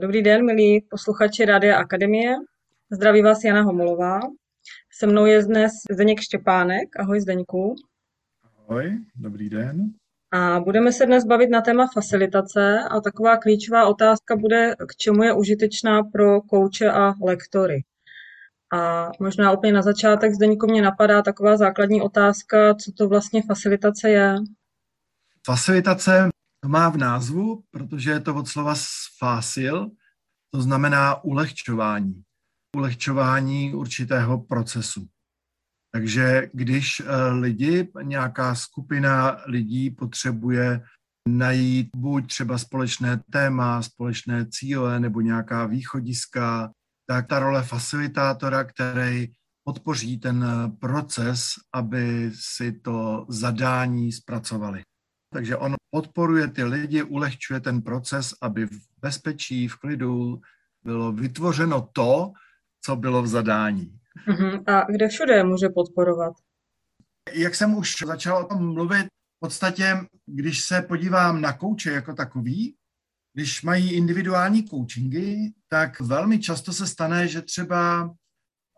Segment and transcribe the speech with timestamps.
[0.00, 2.34] Dobrý den, milí posluchači Rádia Akademie.
[2.90, 4.20] Zdraví vás Jana Homolová.
[4.92, 7.00] Se mnou je dnes Zdeněk Štěpánek.
[7.00, 7.74] Ahoj Zdeňku.
[8.58, 9.90] Ahoj, dobrý den.
[10.32, 15.22] A budeme se dnes bavit na téma facilitace a taková klíčová otázka bude, k čemu
[15.22, 17.82] je užitečná pro kouče a lektory.
[18.72, 24.10] A možná úplně na začátek Zdeňku mě napadá taková základní otázka, co to vlastně facilitace
[24.10, 24.34] je.
[25.46, 26.30] Facilitace
[26.66, 28.74] má v názvu, protože je to od slova
[29.18, 29.90] facil,
[30.54, 32.22] to znamená ulehčování.
[32.76, 35.08] Ulehčování určitého procesu.
[35.92, 40.82] Takže když eh, lidi, nějaká skupina lidí potřebuje
[41.28, 46.72] najít buď třeba společné téma, společné cíle nebo nějaká východiska,
[47.06, 49.28] tak ta role facilitátora, který
[49.64, 50.46] podpoří ten
[50.80, 54.82] proces, aby si to zadání zpracovali.
[55.32, 60.40] Takže on podporuje ty lidi, ulehčuje ten proces, aby v bezpečí, v klidu
[60.82, 62.32] bylo vytvořeno to,
[62.84, 63.98] co bylo v zadání.
[64.28, 64.64] Uh-huh.
[64.66, 66.32] A kde všude může podporovat?
[67.32, 72.14] Jak jsem už začal o tom mluvit, v podstatě, když se podívám na kouče jako
[72.14, 72.76] takový,
[73.34, 78.10] když mají individuální coachingy, tak velmi často se stane, že třeba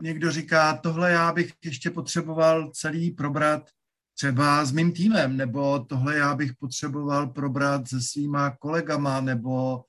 [0.02, 3.70] někdo říká, tohle já bych ještě potřeboval celý probrat
[4.14, 9.84] třeba s mým týmem, nebo tohle já bych potřeboval probrat se svýma kolegama, nebo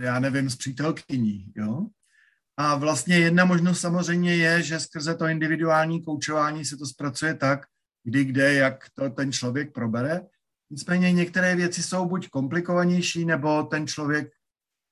[0.00, 1.86] já nevím, s přítelkyní, jo.
[2.56, 7.66] A vlastně jedna možnost samozřejmě je, že skrze to individuální koučování se to zpracuje tak,
[8.04, 10.20] kdy, kde, jak to ten člověk probere.
[10.70, 14.32] Nicméně některé věci jsou buď komplikovanější, nebo ten člověk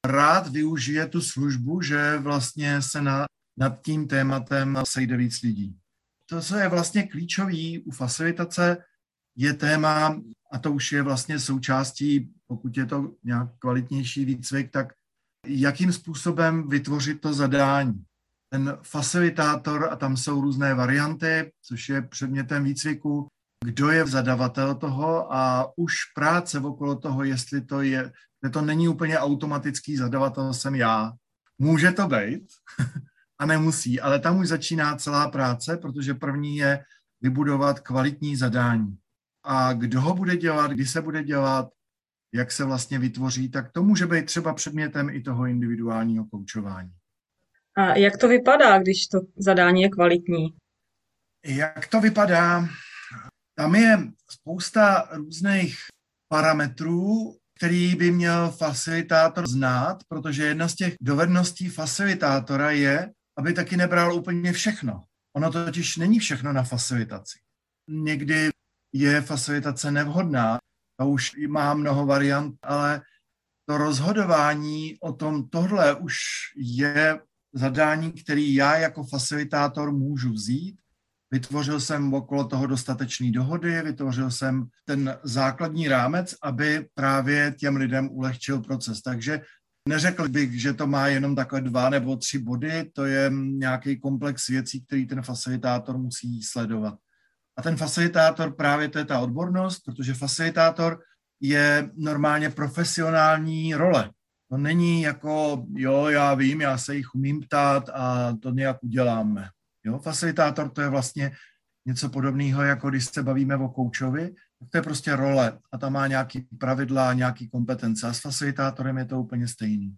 [0.07, 3.25] rád využije tu službu, že vlastně se na,
[3.59, 5.79] nad tím tématem sejde víc lidí.
[6.33, 8.77] To, co je vlastně klíčový u facilitace,
[9.37, 10.21] je téma,
[10.53, 14.93] a to už je vlastně součástí, pokud je to nějak kvalitnější výcvik, tak
[15.47, 18.05] jakým způsobem vytvořit to zadání.
[18.49, 23.27] Ten facilitátor, a tam jsou různé varianty, což je předmětem výcviku,
[23.65, 28.13] kdo je zadavatel toho a už práce okolo toho, jestli to je,
[28.45, 31.13] že to není úplně automatický zadavatel, jsem já.
[31.59, 32.43] Může to být
[33.43, 36.85] a nemusí, ale tam už začíná celá práce, protože první je
[37.21, 38.97] vybudovat kvalitní zadání.
[39.45, 41.69] A kdo ho bude dělat, kdy se bude dělat,
[42.35, 46.91] jak se vlastně vytvoří, tak to může být třeba předmětem i toho individuálního koučování.
[47.77, 50.55] A jak to vypadá, když to zadání je kvalitní?
[51.47, 52.69] Jak to vypadá?
[53.55, 53.99] Tam je
[54.31, 55.77] spousta různých
[56.29, 63.77] parametrů, který by měl facilitátor znát, protože jedna z těch dovedností facilitátora je, aby taky
[63.77, 65.05] nebral úplně všechno.
[65.37, 67.39] Ono totiž není všechno na facilitaci.
[67.89, 68.51] Někdy
[68.93, 70.59] je facilitace nevhodná,
[71.01, 73.03] a už má mnoho variant, ale
[73.67, 76.15] to rozhodování o tom, tohle už
[76.57, 77.21] je
[77.53, 80.79] zadání, který já jako facilitátor můžu vzít.
[81.31, 88.09] Vytvořil jsem okolo toho dostatečný dohody, vytvořil jsem ten základní rámec, aby právě těm lidem
[88.11, 89.03] ulehčil proces.
[89.03, 89.41] Takže
[89.89, 94.49] neřekl bych, že to má jenom takhle dva nebo tři body, to je nějaký komplex
[94.49, 96.95] věcí, který ten facilitátor musí sledovat.
[97.57, 101.01] A ten facilitátor právě to je ta odbornost, protože facilitátor
[101.41, 104.11] je normálně profesionální role.
[104.51, 109.49] To není jako, jo, já vím, já se jich umím ptát a to nějak uděláme.
[109.85, 111.33] Jo, facilitátor to je vlastně
[111.87, 114.35] něco podobného, jako když se bavíme o koučovi,
[114.71, 119.05] to je prostě role a tam má nějaký pravidla, nějaký kompetence a s facilitátorem je
[119.05, 119.97] to úplně stejný.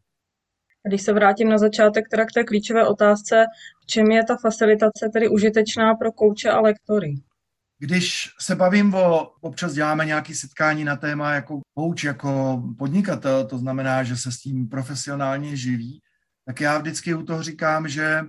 [0.89, 3.45] Když se vrátím na začátek teda k té klíčové otázce,
[3.83, 7.15] v čem je ta facilitace tedy užitečná pro kouče a lektory?
[7.79, 13.59] Když se bavím o, občas děláme nějaké setkání na téma jako coach, jako podnikatel, to
[13.59, 16.01] znamená, že se s tím profesionálně živí,
[16.47, 18.21] tak já vždycky u toho říkám, že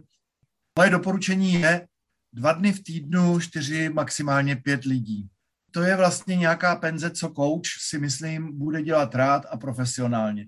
[0.80, 1.88] moje doporučení je
[2.34, 5.30] dva dny v týdnu, čtyři, maximálně pět lidí.
[5.76, 10.48] To je vlastně nějaká penze, co coach si myslím bude dělat rád a profesionálně.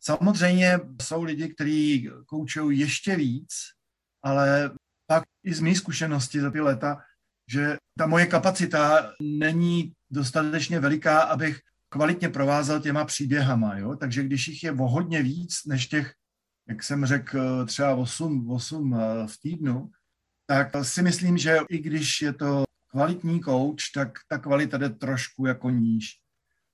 [0.00, 3.52] Samozřejmě jsou lidi, kteří koučují ještě víc,
[4.22, 4.70] ale
[5.06, 7.02] pak i z mých zkušenosti za ty leta
[7.50, 13.78] že ta moje kapacita není dostatečně veliká, abych kvalitně provázel těma příběhama.
[13.78, 13.96] Jo?
[13.96, 16.14] Takže když jich je o hodně víc než těch,
[16.68, 19.90] jak jsem řekl, třeba 8, 8 eh, v týdnu,
[20.46, 25.46] tak si myslím, že i když je to kvalitní kouč, tak ta kvalita jde trošku
[25.46, 26.16] jako níž.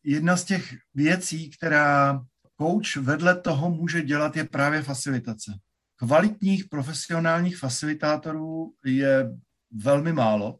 [0.04, 2.20] Jedna z těch věcí, která
[2.56, 5.52] kouč vedle toho může dělat, je právě facilitace.
[5.96, 9.38] Kvalitních profesionálních facilitátorů je
[9.70, 10.58] velmi málo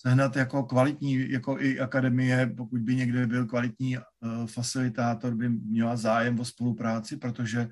[0.00, 5.96] sehnat jako kvalitní, jako i akademie, pokud by někde byl kvalitní uh, facilitátor, by měla
[5.96, 7.68] zájem o spolupráci, protože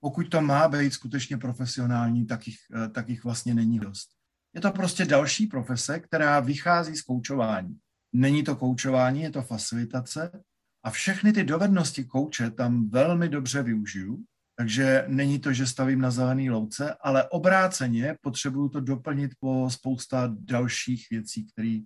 [0.00, 4.08] pokud to má být skutečně profesionální, tak jich, eh, tak jich vlastně není dost.
[4.54, 7.78] Je to prostě další profese, která vychází z koučování.
[8.12, 10.42] Není to koučování, je to facilitace
[10.84, 14.24] a všechny ty dovednosti kouče tam velmi dobře využiju,
[14.56, 20.34] takže není to, že stavím na zelený louce, ale obráceně potřebuju to doplnit po spousta
[20.38, 21.80] dalších věcí, které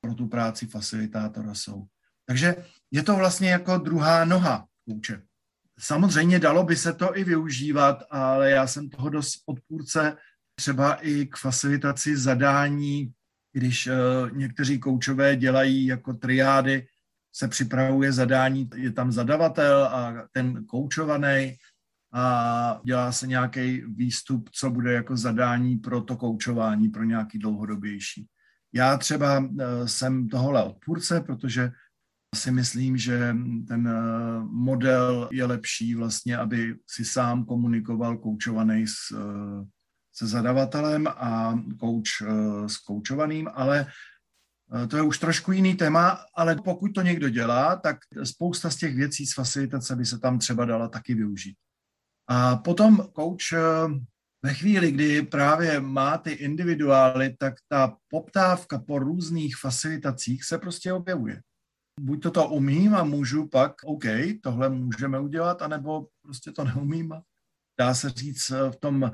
[0.00, 1.86] pro tu práci facilitátora jsou.
[2.26, 2.56] Takže
[2.90, 5.22] je to vlastně jako druhá noha kouče.
[5.78, 10.16] Samozřejmě dalo by se to i využívat, ale já jsem toho dost odpůrce
[10.54, 13.12] třeba i k facilitaci zadání,
[13.52, 16.86] když uh, někteří koučové dělají jako triády,
[17.34, 21.56] se připravuje zadání, je tam zadavatel a ten koučovaný
[22.12, 28.26] a dělá se nějaký výstup, co bude jako zadání pro to koučování, pro nějaký dlouhodobější.
[28.72, 29.48] Já třeba uh,
[29.86, 31.72] jsem tohle odpůrce, protože
[32.34, 33.36] si myslím, že
[33.68, 39.64] ten eh, model je lepší vlastně, aby si sám komunikoval koučovaný s, eh,
[40.14, 43.86] se zadavatelem a kouč eh, s koučovaným, ale
[44.88, 48.96] to je už trošku jiný téma, ale pokud to někdo dělá, tak spousta z těch
[48.96, 51.56] věcí z facilitace by se tam třeba dala taky využít.
[52.28, 53.52] A potom kouč
[54.42, 60.92] ve chvíli, kdy právě má ty individuály, tak ta poptávka po různých facilitacích se prostě
[60.92, 61.40] objevuje
[62.00, 64.04] buď to to umím a můžu pak, OK,
[64.42, 67.14] tohle můžeme udělat, anebo prostě to neumím.
[67.78, 69.12] Dá se říct, v tom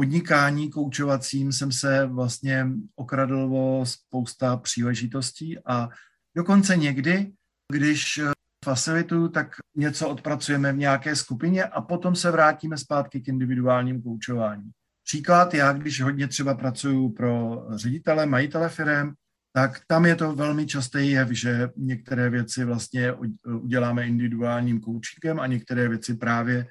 [0.00, 2.66] podnikání koučovacím jsem se vlastně
[2.96, 5.88] okradl o spousta příležitostí a
[6.36, 7.32] dokonce někdy,
[7.72, 8.20] když
[8.64, 14.70] facilituju, tak něco odpracujeme v nějaké skupině a potom se vrátíme zpátky k individuálním koučování.
[15.04, 19.12] Příklad, já když hodně třeba pracuju pro ředitele, majitele firm,
[19.52, 23.12] tak tam je to velmi častý jev, že některé věci vlastně
[23.60, 26.66] uděláme individuálním koučíkem a některé věci právě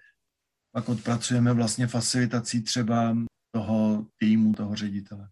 [0.71, 3.15] pak odpracujeme vlastně facilitací třeba
[3.51, 5.27] toho týmu, toho ředitele.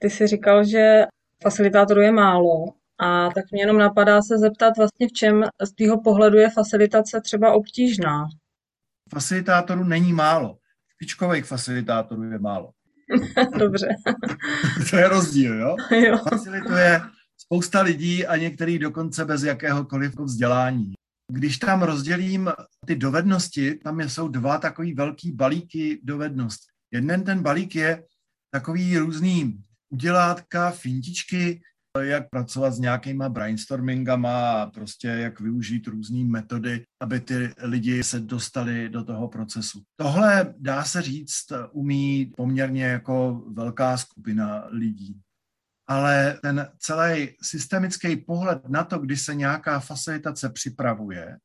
[0.00, 1.06] Ty jsi říkal, že
[1.42, 2.64] facilitátorů je málo
[2.98, 7.20] a tak mě jenom napadá se zeptat vlastně v čem z tvého pohledu je facilitace
[7.20, 8.26] třeba obtížná.
[9.12, 10.58] Facilitátorů není málo.
[10.88, 12.70] Špičkových facilitátorů je málo.
[13.58, 13.88] Dobře.
[14.90, 15.76] to je rozdíl, jo?
[15.90, 16.18] jo.
[16.30, 17.00] Facilituje
[17.36, 20.92] spousta lidí a některý dokonce bez jakéhokoliv vzdělání.
[21.30, 22.50] Když tam rozdělím
[22.86, 26.66] ty dovednosti, tam jsou dva takový velký balíky dovedností.
[26.92, 28.04] Jeden ten balík je
[28.50, 31.60] takový různý udělátka, fintičky,
[32.00, 38.20] jak pracovat s nějakýma brainstormingama a prostě jak využít různé metody, aby ty lidi se
[38.20, 39.82] dostali do toho procesu.
[39.96, 45.20] Tohle, dá se říct, umí poměrně jako velká skupina lidí.
[45.90, 51.36] Ale ten celý systemický pohled na to, kdy se nějaká facilitace připravuje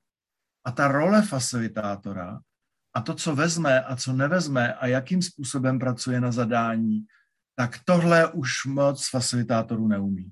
[0.66, 2.40] a ta role facilitátora
[2.96, 7.06] a to, co vezme a co nevezme a jakým způsobem pracuje na zadání,
[7.56, 10.32] tak tohle už moc facilitátorů neumí.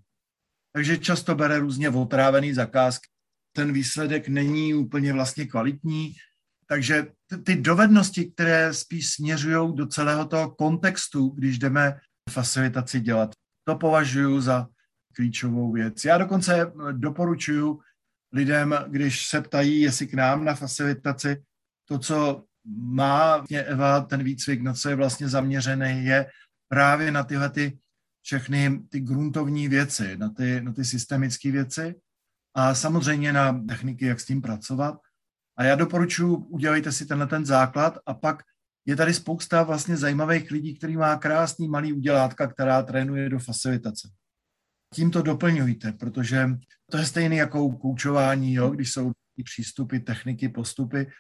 [0.73, 3.07] Takže často bere různě otrávený zakázky.
[3.55, 6.13] Ten výsledek není úplně vlastně kvalitní,
[6.67, 7.07] takže
[7.43, 11.99] ty dovednosti, které spíš směřují do celého toho kontextu, když jdeme
[12.29, 14.67] facilitaci dělat, to považuji za
[15.15, 16.05] klíčovou věc.
[16.05, 17.79] Já dokonce doporučuji
[18.33, 21.43] lidem, když se ptají, jestli k nám na facilitaci,
[21.85, 22.45] to, co
[22.77, 26.25] má vlastně Eva, ten výcvik, na co je vlastně zaměřený, je
[26.67, 27.77] právě na tyhle ty
[28.21, 31.95] všechny ty gruntovní věci, na ty, na ty systemické věci
[32.55, 34.99] a samozřejmě na techniky, jak s tím pracovat.
[35.57, 38.43] A já doporučuji, udělejte si tenhle ten základ a pak
[38.85, 44.09] je tady spousta vlastně zajímavých lidí, který má krásný malý udělátka, která trénuje do facilitace.
[44.93, 46.49] Tím to doplňujte, protože
[46.91, 48.69] to je stejné jako koučování, jo?
[48.69, 49.11] když jsou
[49.43, 51.11] přístupy, techniky, postupy,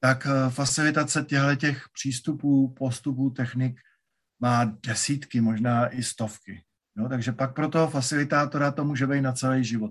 [0.00, 3.80] tak eh, facilitace těchto těch přístupů, postupů, technik
[4.40, 6.62] má desítky, možná i stovky.
[6.96, 7.08] Jo?
[7.08, 9.90] Takže pak pro toho facilitátora to může být na celý život.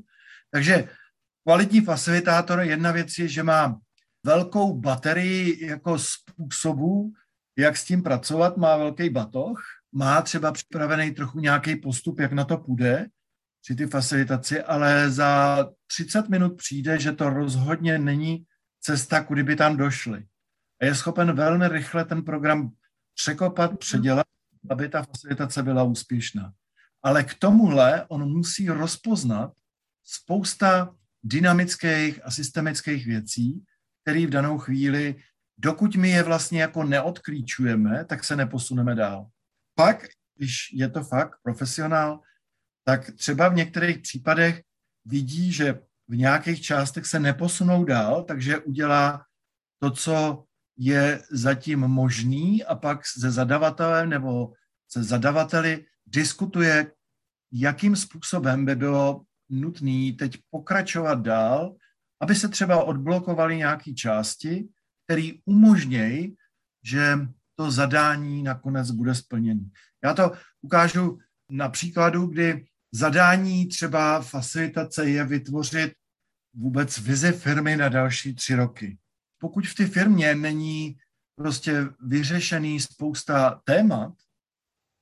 [0.52, 0.90] Takže
[1.44, 3.80] kvalitní facilitátor, jedna věc je, že má
[4.26, 7.14] velkou baterii jako způsobů,
[7.58, 12.44] jak s tím pracovat, má velký batoh, má třeba připravený trochu nějaký postup, jak na
[12.44, 13.08] to půjde
[13.62, 18.46] při ty facilitaci, ale za 30 minut přijde, že to rozhodně není
[18.82, 20.26] cesta, kudy by tam došli.
[20.82, 22.72] A je schopen velmi rychle ten program
[23.16, 24.26] překopat, předělat
[24.70, 26.54] aby ta facilitace byla úspěšná.
[27.04, 29.54] Ale k tomuhle on musí rozpoznat
[30.04, 33.64] spousta dynamických a systemických věcí,
[34.06, 35.16] které v danou chvíli,
[35.58, 39.30] dokud my je vlastně jako neodklíčujeme, tak se neposuneme dál.
[39.76, 40.06] Pak,
[40.38, 42.20] když je to fakt profesionál,
[42.84, 44.62] tak třeba v některých případech
[45.06, 49.26] vidí, že v nějakých částech se neposunou dál, takže udělá
[49.80, 50.44] to, co
[50.78, 54.54] je zatím možný a pak se zadavatelem nebo
[54.90, 56.92] se zadavateli diskutuje,
[57.52, 61.76] jakým způsobem by bylo nutné teď pokračovat dál,
[62.22, 64.68] aby se třeba odblokovaly nějaké části,
[65.04, 66.36] které umožnějí,
[66.84, 67.20] že
[67.56, 69.70] to zadání nakonec bude splněné.
[70.04, 70.32] Já to
[70.62, 71.20] ukážu
[71.52, 75.94] na příkladu, kdy zadání třeba facilitace je vytvořit
[76.54, 78.98] vůbec vizi firmy na další tři roky.
[79.42, 80.98] Pokud v té firmě není
[81.36, 84.14] prostě vyřešený spousta témat,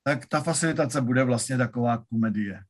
[0.04, 2.64] tak ta facilitace bude vlastně taková komedie.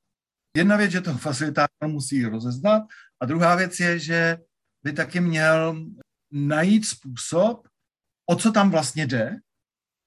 [0.57, 2.83] Jedna věc, že to facilitátor musí rozeznat
[3.23, 4.37] a druhá věc je, že
[4.83, 5.85] by taky měl
[6.31, 7.67] najít způsob,
[8.29, 9.35] o co tam vlastně jde,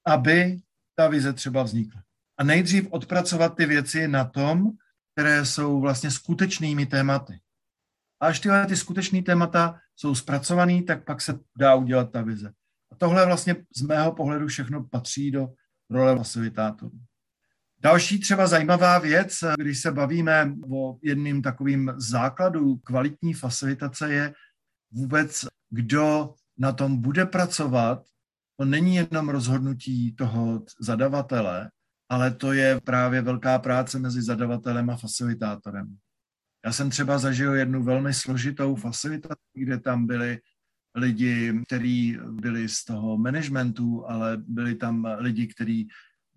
[0.07, 0.57] aby
[0.95, 2.01] ta vize třeba vznikla.
[2.39, 4.71] A nejdřív odpracovat ty věci na tom,
[5.13, 7.39] které jsou vlastně skutečnými tématy.
[8.21, 12.53] A až tyhle ty skutečné témata jsou zpracované, tak pak se dá udělat ta vize.
[12.91, 15.47] A tohle vlastně z mého pohledu všechno patří do
[15.89, 16.99] role facilitátorů.
[17.79, 24.33] Další třeba zajímavá věc, když se bavíme o jedním takovým základu kvalitní facilitace, je
[24.91, 28.03] vůbec, kdo na tom bude pracovat.
[28.59, 31.71] To není jenom rozhodnutí toho zadavatele,
[32.09, 35.97] ale to je právě velká práce mezi zadavatelem a facilitátorem.
[36.65, 40.39] Já jsem třeba zažil jednu velmi složitou facilitaci, kde tam byli
[40.95, 45.87] lidi, kteří byli z toho managementu, ale byli tam lidi, kteří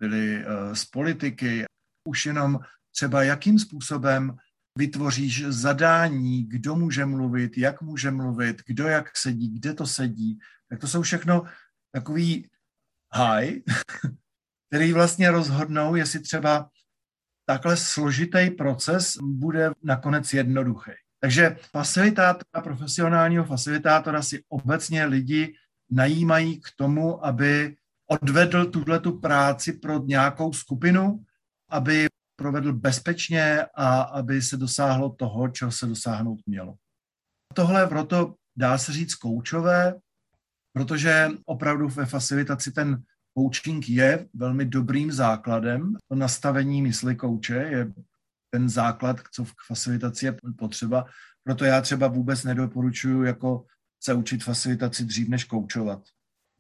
[0.00, 1.64] byli eh, z politiky.
[2.08, 4.36] Už jenom třeba jakým způsobem
[4.78, 10.38] vytvoříš zadání, kdo může mluvit, jak může mluvit, kdo jak sedí, kde to sedí,
[10.68, 11.44] tak to jsou všechno
[11.92, 12.48] takový
[13.14, 13.60] high,
[14.68, 16.70] který vlastně rozhodnou, jestli třeba
[17.46, 20.90] takhle složitý proces bude nakonec jednoduchý.
[21.20, 25.54] Takže facilitátora, profesionálního facilitátora si obecně lidi
[25.90, 27.76] najímají k tomu, aby
[28.10, 31.24] odvedl tuhle tu práci pro nějakou skupinu,
[31.70, 36.74] aby provedl bezpečně a aby se dosáhlo toho, čeho se dosáhnout mělo.
[37.54, 39.94] Tohle proto dá se říct koučové,
[40.72, 43.02] protože opravdu ve facilitaci ten
[43.38, 45.96] coaching je velmi dobrým základem.
[46.08, 47.92] To nastavení mysli kouče je
[48.50, 51.06] ten základ, co v facilitaci je potřeba.
[51.44, 53.66] Proto já třeba vůbec nedoporučuji jako
[54.02, 56.02] se učit facilitaci dřív, než koučovat.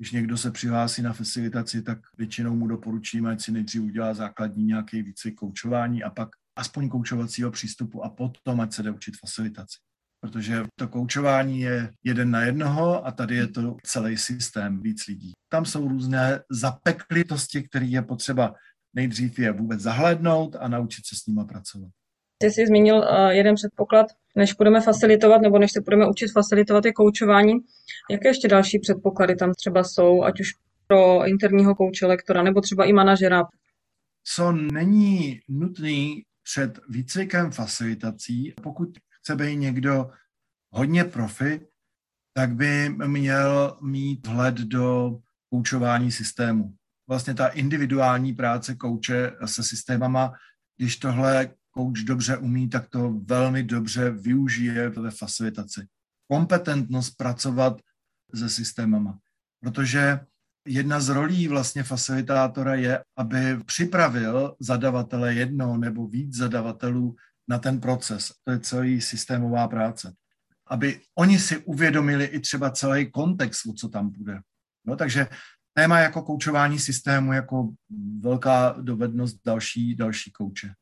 [0.00, 4.64] Když někdo se přihlásí na facilitaci, tak většinou mu doporučíme, ať si nejdřív udělá základní
[4.64, 9.78] nějaký výcvik koučování a pak aspoň koučovacího přístupu a potom, ať se jde učit facilitaci
[10.22, 15.32] protože to koučování je jeden na jednoho a tady je to celý systém, víc lidí.
[15.48, 18.54] Tam jsou různé zapeklitosti, které je potřeba
[18.94, 21.90] nejdřív je vůbec zahlednout a naučit se s nimi pracovat.
[22.38, 26.84] Ty jsi zmínil uh, jeden předpoklad, než budeme facilitovat nebo než se budeme učit facilitovat
[26.84, 27.52] je koučování.
[28.10, 30.48] Jaké ještě další předpoklady tam třeba jsou, ať už
[30.86, 33.42] pro interního kouče, lektora nebo třeba i manažera?
[34.24, 38.88] Co není nutný před výcvikem facilitací, pokud
[39.20, 40.10] chce být někdo
[40.70, 41.60] hodně profi,
[42.34, 45.16] tak by měl mít hled do
[45.50, 46.74] koučování systému.
[47.08, 50.32] Vlastně ta individuální práce kouče se systémama,
[50.76, 55.86] když tohle kouč dobře umí, tak to velmi dobře využije ve facilitaci.
[56.30, 57.80] Kompetentnost pracovat
[58.34, 59.18] se systémama.
[59.60, 60.20] Protože
[60.66, 67.16] jedna z rolí vlastně facilitátora je, aby připravil zadavatele jedno nebo víc zadavatelů
[67.48, 68.32] na ten proces.
[68.44, 70.14] To je celý systémová práce.
[70.66, 74.40] Aby oni si uvědomili i třeba celý kontext, o co tam bude.
[74.86, 75.26] No, takže
[75.72, 77.70] téma jako koučování systému jako
[78.20, 80.72] velká dovednost další, další kouče.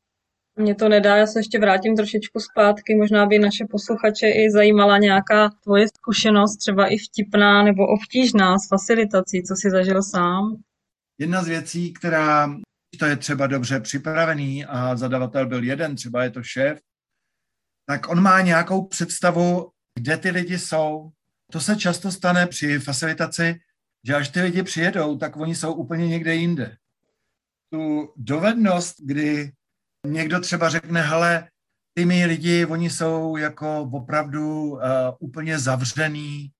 [0.61, 4.97] Mně to nedá, já se ještě vrátím trošičku zpátky, možná by naše posluchače i zajímala
[4.97, 10.61] nějaká tvoje zkušenost, třeba i vtipná nebo obtížná s facilitací, co jsi zažil sám.
[11.17, 12.55] Jedna z věcí, která
[12.99, 16.79] to je třeba dobře připravený a zadavatel byl jeden, třeba je to šéf,
[17.85, 21.09] tak on má nějakou představu, kde ty lidi jsou.
[21.51, 23.55] To se často stane při facilitaci,
[24.07, 26.77] že až ty lidi přijedou, tak oni jsou úplně někde jinde.
[27.71, 29.51] Tu dovednost, kdy
[30.07, 31.49] někdo třeba řekne, hele,
[31.93, 34.79] ty mý lidi, oni jsou jako opravdu uh,
[35.19, 36.51] úplně zavřený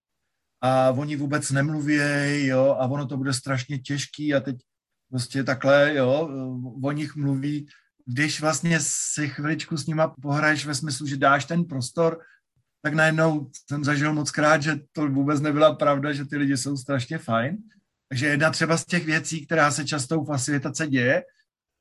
[0.61, 1.97] a oni vůbec nemluví,
[2.45, 4.55] jo, a ono to bude strašně těžký a teď
[5.09, 6.29] prostě takhle, jo,
[6.83, 7.67] o nich mluví,
[8.05, 12.19] když vlastně si chviličku s nima pohraješ ve smyslu, že dáš ten prostor,
[12.81, 16.77] tak najednou jsem zažil moc krát, že to vůbec nebyla pravda, že ty lidi jsou
[16.77, 17.57] strašně fajn.
[18.09, 21.23] Takže jedna třeba z těch věcí, která se často u facilitace děje,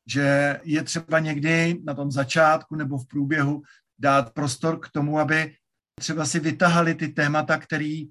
[0.09, 3.63] že je třeba někdy na tom začátku nebo v průběhu
[3.99, 5.55] dát prostor k tomu, aby
[5.99, 8.09] třeba si vytahali ty témata, který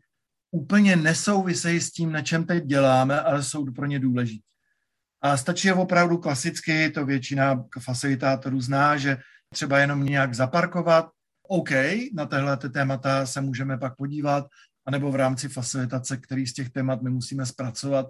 [0.52, 4.48] úplně nesouvisejí s tím, na čem teď děláme, ale jsou pro ně důležitý.
[5.22, 9.18] A stačí je opravdu klasicky, to většina facilitátorů zná, že
[9.54, 11.10] třeba jenom nějak zaparkovat,
[11.48, 11.70] OK,
[12.14, 14.48] na téhle témata se můžeme pak podívat,
[14.86, 18.08] anebo v rámci facilitace, který z těch témat my musíme zpracovat,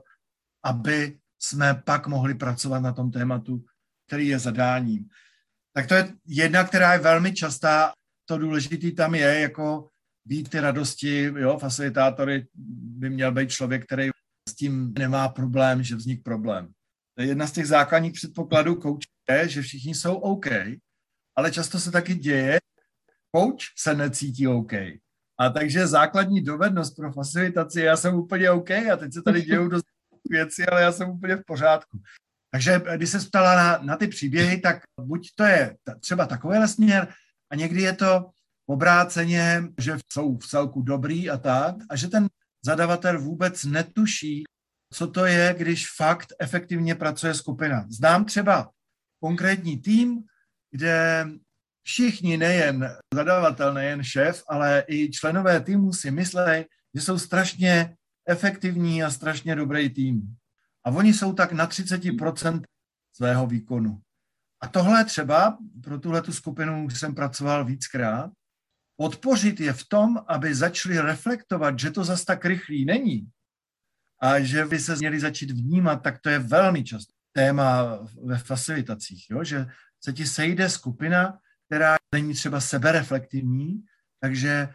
[0.64, 3.64] aby jsme pak mohli pracovat na tom tématu,
[4.08, 5.10] který je zadáním.
[5.74, 7.92] Tak to je jedna, která je velmi častá.
[8.26, 9.90] To důležité tam je jako
[10.26, 12.48] být ty radosti, jo, facilitátory
[13.00, 14.10] by měl být člověk, který
[14.50, 16.68] s tím nemá problém, že vznik problém.
[17.16, 19.08] To je jedna z těch základních předpokladů kouče,
[19.46, 20.48] že všichni jsou OK,
[21.36, 22.60] ale často se taky děje,
[23.36, 24.74] coach se necítí OK.
[25.40, 29.68] A takže základní dovednost pro facilitaci, já jsem úplně OK a teď se tady dějou
[29.68, 29.86] dost
[30.30, 32.02] věci, ale já jsem úplně v pořádku.
[32.52, 37.08] Takže když se ptala na, na ty příběhy, tak buď to je třeba takový směr
[37.52, 38.30] a někdy je to
[38.70, 42.28] obráceně, že jsou v celku dobrý a tak a že ten
[42.66, 44.44] zadavatel vůbec netuší,
[44.94, 47.86] co to je, když fakt efektivně pracuje skupina.
[47.90, 48.70] Znám třeba
[49.20, 50.24] konkrétní tým,
[50.72, 51.28] kde
[51.84, 57.96] všichni, nejen zadavatel, nejen šéf, ale i členové týmu si myslí, že jsou strašně
[58.28, 60.36] efektivní a strašně dobrý tým.
[60.88, 62.64] A oni jsou tak na 30%
[63.16, 64.02] svého výkonu.
[64.62, 68.32] A tohle třeba, pro tuhle skupinu jsem pracoval víckrát,
[68.96, 73.30] podpořit je v tom, aby začali reflektovat, že to zas tak rychlý není
[74.22, 79.30] a že by se měli začít vnímat, tak to je velmi často téma ve facilitacích,
[79.30, 79.44] jo?
[79.44, 79.66] že
[80.04, 83.84] se ti sejde skupina, která není třeba sebereflektivní,
[84.20, 84.70] takže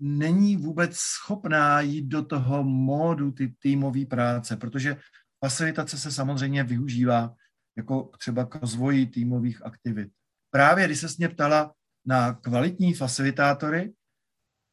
[0.00, 4.96] není vůbec schopná jít do toho módu ty týmové práce, protože
[5.44, 7.34] facilitace se samozřejmě využívá
[7.76, 10.12] jako třeba k rozvoji týmových aktivit.
[10.50, 11.74] Právě když se mě ptala
[12.06, 13.92] na kvalitní facilitátory,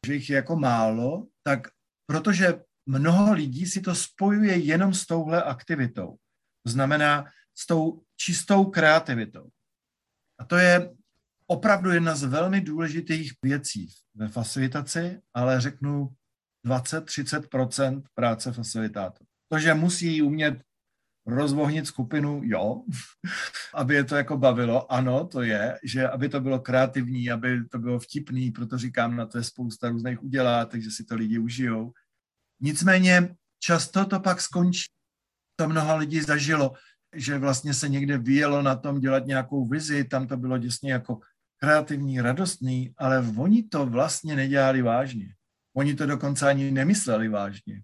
[0.06, 1.68] že jich je jako málo, tak
[2.06, 6.18] protože mnoho lidí si to spojuje jenom s touhle aktivitou.
[6.64, 9.50] To znamená s tou čistou kreativitou.
[10.40, 10.96] A to je
[11.48, 12.62] opravdu jedna z velmi
[13.42, 16.10] věcí ve facilitaci, ale řeknu
[16.66, 19.29] 20-30% práce facilitátorů.
[19.52, 20.62] To, že musí umět
[21.26, 22.84] rozvohnit skupinu, jo,
[23.74, 27.80] aby je to jako bavilo, ano, to je, že aby to bylo kreativní, aby to
[27.80, 31.94] bylo vtipný, proto říkám, na to je spousta různých udělátek, že si to lidi užijou.
[32.62, 34.86] Nicméně často to pak skončí.
[35.56, 36.74] To mnoho lidí zažilo,
[37.16, 41.20] že vlastně se někde vyjelo na tom dělat nějakou vizi, tam to bylo děsně jako
[41.60, 45.36] kreativní, radostný, ale oni to vlastně nedělali vážně.
[45.76, 47.82] Oni to dokonce ani nemysleli vážně.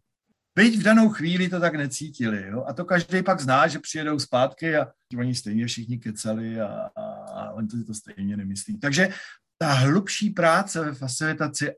[0.56, 2.48] Byť v danou chvíli to tak necítili.
[2.48, 2.64] Jo?
[2.68, 4.88] A to každý pak zná, že přijedou zpátky a
[5.18, 8.80] oni stejně všichni keceli a, a, a oni to, to stejně nemyslí.
[8.80, 9.10] Takže
[9.58, 11.72] ta hlubší práce ve facilitaci,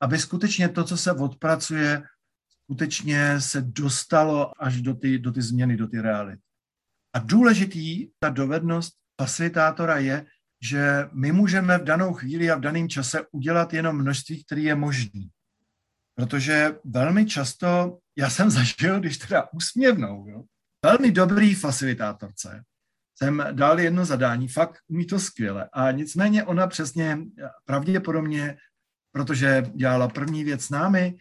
[0.00, 2.02] aby skutečně to, co se odpracuje,
[2.48, 6.42] skutečně se dostalo až do ty, do ty změny, do ty reality.
[7.14, 10.26] A důležitý, ta dovednost facilitátora je,
[10.62, 14.74] že my můžeme v danou chvíli a v daném čase udělat jenom množství, které je
[14.74, 15.20] možné.
[16.14, 20.42] Protože velmi často, já jsem zažil, když teda úsměvnou, jo,
[20.84, 22.64] velmi dobrý facilitátorce,
[23.18, 25.68] jsem dal jedno zadání, fakt umí to skvěle.
[25.72, 27.18] A nicméně ona přesně
[27.64, 28.56] pravděpodobně,
[29.12, 31.16] protože dělala první věc s námi,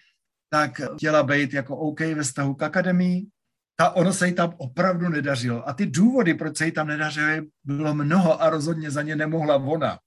[0.49, 3.27] tak chtěla být jako OK ve vztahu k akademii,
[3.75, 5.69] ta ono se jí tam opravdu nedařilo.
[5.69, 9.55] A ty důvody, proč se jí tam nedařilo, bylo mnoho a rozhodně za ně nemohla
[9.55, 9.99] ona.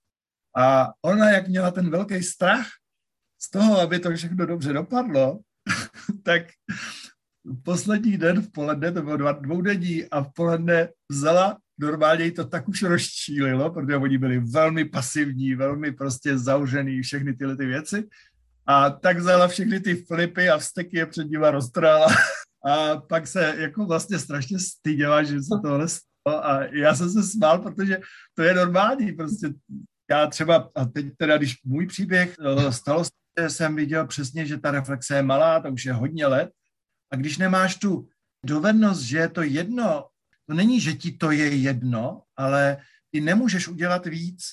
[0.55, 2.67] A ona, jak měla ten velký strach
[3.41, 5.39] z toho, aby to všechno dobře dopadlo,
[6.23, 6.43] tak
[7.63, 12.45] poslední den v poledne, to bylo dva, dvoudenní, a v poledne vzala, normálně jí to
[12.45, 18.07] tak už rozčílilo, protože oni byli velmi pasivní, velmi prostě zaužený, všechny tyhle ty věci.
[18.65, 22.07] A tak vzala všechny ty flipy a vsteky je před nima roztrala
[22.65, 27.23] a pak se jako vlastně strašně styděla, že se tohle stalo a já jsem se
[27.23, 27.99] smál, protože
[28.35, 29.49] to je normální, prostě
[30.09, 34.57] já třeba, a teď teda, když můj příběh eh, stalo se, jsem viděl přesně, že
[34.57, 36.49] ta reflexe je malá, to už je hodně let
[37.11, 38.09] a když nemáš tu
[38.45, 40.07] dovednost, že je to jedno,
[40.45, 42.77] to není, že ti to je jedno, ale
[43.11, 44.43] ty nemůžeš udělat víc.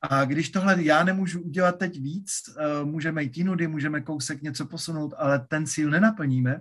[0.00, 4.66] A když tohle já nemůžu udělat teď víc, eh, můžeme jít jinudy, můžeme kousek něco
[4.66, 6.60] posunout, ale ten cíl nenaplníme,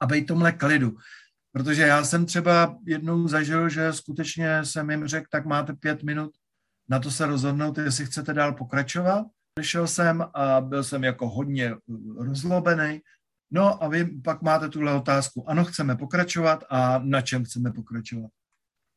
[0.00, 0.96] a být tomhle klidu.
[1.52, 6.30] Protože já jsem třeba jednou zažil, že skutečně jsem jim řekl, tak máte pět minut
[6.88, 9.26] na to se rozhodnout, jestli chcete dál pokračovat.
[9.54, 11.74] Přišel jsem a byl jsem jako hodně
[12.18, 13.00] rozlobený.
[13.50, 15.50] No a vy pak máte tuhle otázku.
[15.50, 18.30] Ano, chceme pokračovat a na čem chceme pokračovat.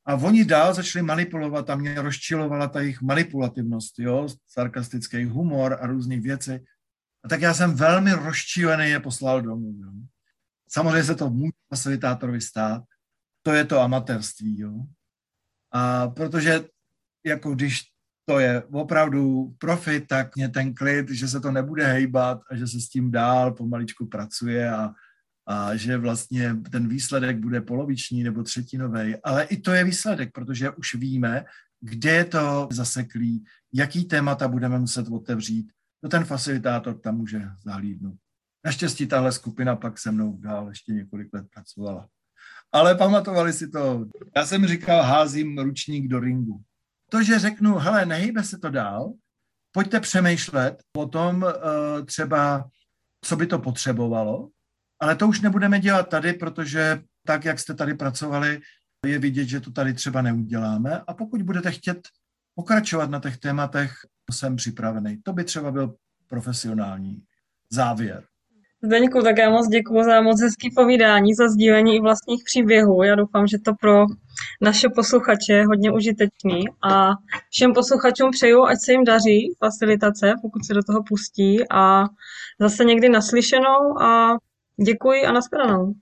[0.06, 5.88] A oni dál začali manipulovat a mě rozčilovala ta jejich manipulativnost, jo, sarkastický humor a
[5.88, 6.66] různé věci.
[7.24, 9.74] A tak já jsem velmi rozčílený je poslal domů.
[9.78, 9.92] Jo.
[10.70, 12.84] Samozřejmě se to může facilitátorovi stát,
[13.42, 14.60] to je to amatérství.
[14.60, 14.74] Jo.
[15.72, 16.66] A protože
[17.28, 17.82] jako když
[18.30, 22.68] to je opravdu profit, tak mě ten klid, že se to nebude hejbat a že
[22.68, 24.94] se s tím dál pomaličku pracuje a,
[25.48, 29.16] a že vlastně ten výsledek bude poloviční nebo třetinový.
[29.24, 31.46] Ale i to je výsledek, protože už víme,
[31.82, 35.72] kde je to zaseklý, jaký témata budeme muset otevřít.
[36.04, 38.18] No ten facilitátor tam může zahlídnout.
[38.66, 42.08] Naštěstí tahle skupina pak se mnou dál ještě několik let pracovala.
[42.72, 44.06] Ale pamatovali si to.
[44.36, 46.62] Já jsem říkal, házím ručník do ringu.
[47.10, 49.14] To, že řeknu, hele, nehýbe se to dál,
[49.72, 52.70] pojďte přemýšlet o tom uh, třeba,
[53.26, 54.50] co by to potřebovalo,
[55.00, 58.60] ale to už nebudeme dělat tady, protože tak, jak jste tady pracovali,
[59.06, 61.02] je vidět, že to tady třeba neuděláme.
[61.08, 62.08] A pokud budete chtět
[62.56, 63.92] pokračovat na těch tématech,
[64.32, 65.22] jsem připravený.
[65.24, 65.96] To by třeba byl
[66.28, 67.24] profesionální
[67.72, 68.24] závěr.
[68.84, 73.04] Zdeňku, tak já moc děkuji za moc hezký povídání, za sdílení i vlastních příběhů.
[73.04, 74.06] Já doufám, že to pro
[74.62, 77.10] naše posluchače je hodně užitečný a
[77.50, 82.04] všem posluchačům přeju, ať se jim daří facilitace, pokud se do toho pustí a
[82.60, 84.38] zase někdy naslyšenou a
[84.86, 85.94] děkuji a nashledanou.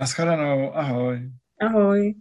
[0.00, 1.32] Nashledanou, ahoj.
[1.60, 2.14] Ahoj.